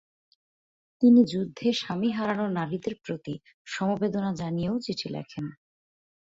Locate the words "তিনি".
1.01-1.21